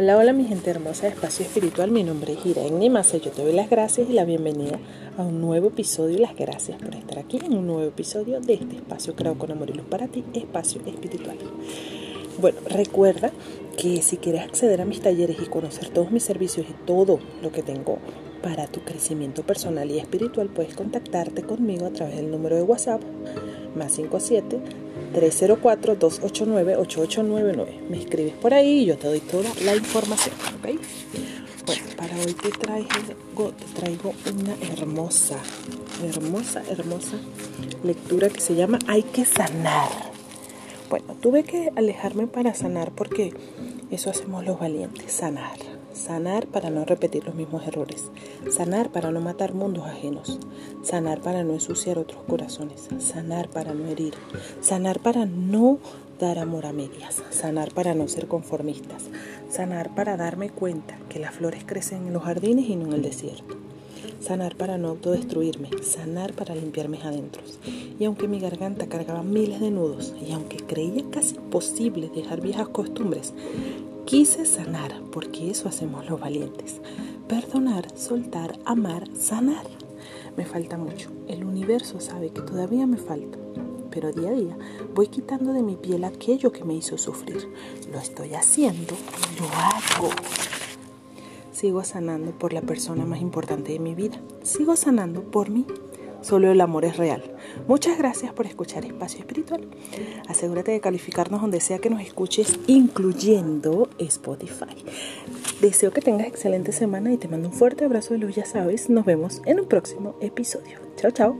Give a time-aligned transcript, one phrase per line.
[0.00, 3.42] Hola, hola mi gente hermosa de Espacio Espiritual, mi nombre es Irene Massa, yo te
[3.42, 4.78] doy las gracias y la bienvenida
[5.16, 6.16] a un nuevo episodio.
[6.16, 9.50] Y las gracias por estar aquí en un nuevo episodio de este espacio creado con
[9.50, 11.36] amor y luz para ti, Espacio Espiritual.
[12.40, 13.32] Bueno, recuerda
[13.76, 17.50] que si quieres acceder a mis talleres y conocer todos mis servicios y todo lo
[17.50, 17.98] que tengo
[18.40, 23.02] para tu crecimiento personal y espiritual, puedes contactarte conmigo a través del número de WhatsApp
[23.78, 24.60] más 57
[25.14, 27.66] 304-289-8899.
[27.88, 30.68] Me escribes por ahí y yo te doy toda la información, ¿ok?
[31.66, 32.88] Bueno, para hoy te traigo,
[33.52, 35.38] te traigo una hermosa,
[36.02, 37.18] hermosa, hermosa
[37.82, 39.88] lectura que se llama Hay que sanar.
[40.90, 43.32] Bueno, tuve que alejarme para sanar porque
[43.90, 45.77] eso hacemos los valientes, sanar.
[45.98, 48.12] Sanar para no repetir los mismos errores.
[48.56, 50.38] Sanar para no matar mundos ajenos.
[50.84, 52.88] Sanar para no ensuciar otros corazones.
[53.00, 54.14] Sanar para no herir.
[54.60, 55.78] Sanar para no
[56.20, 57.20] dar amor a medias.
[57.30, 59.06] Sanar para no ser conformistas.
[59.50, 63.02] Sanar para darme cuenta que las flores crecen en los jardines y no en el
[63.02, 63.56] desierto.
[64.20, 67.58] Sanar para no autodestruirme, sanar para limpiar mis adentros.
[67.98, 72.68] Y aunque mi garganta cargaba miles de nudos, y aunque creía casi imposible dejar viejas
[72.68, 73.32] costumbres,
[74.08, 76.80] Quise sanar, porque eso hacemos los valientes.
[77.28, 79.66] Perdonar, soltar, amar, sanar.
[80.34, 81.10] Me falta mucho.
[81.28, 83.36] El universo sabe que todavía me falta.
[83.90, 84.58] Pero día a día
[84.94, 87.52] voy quitando de mi piel aquello que me hizo sufrir.
[87.92, 88.94] Lo estoy haciendo,
[89.38, 90.10] lo hago.
[91.58, 94.20] Sigo sanando por la persona más importante de mi vida.
[94.44, 95.66] Sigo sanando por mí.
[96.20, 97.34] Solo el amor es real.
[97.66, 99.66] Muchas gracias por escuchar Espacio Espiritual.
[100.28, 104.84] Asegúrate de calificarnos donde sea que nos escuches, incluyendo Spotify.
[105.60, 108.88] Deseo que tengas excelente semana y te mando un fuerte abrazo de luz, ya sabes.
[108.88, 110.78] Nos vemos en un próximo episodio.
[110.94, 111.36] Chao, chao.